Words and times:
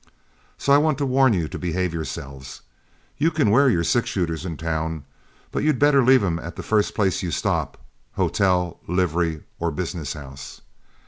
So 0.57 0.73
I 0.73 0.79
want 0.79 0.97
to 0.97 1.05
warn 1.05 1.33
you 1.33 1.47
to 1.47 1.59
behave 1.59 1.93
yourselves. 1.93 2.63
You 3.19 3.29
can 3.29 3.51
wear 3.51 3.69
your 3.69 3.83
six 3.83 4.09
shooters 4.09 4.45
into 4.47 4.65
town, 4.65 5.03
but 5.51 5.61
you'd 5.63 5.77
better 5.77 6.03
leave 6.03 6.21
them 6.21 6.39
at 6.39 6.55
the 6.55 6.63
first 6.63 6.95
place 6.95 7.21
you 7.21 7.29
stop, 7.29 7.77
hotel, 8.13 8.79
livery, 8.87 9.43
or 9.59 9.69
business 9.69 10.13
house. 10.13 10.61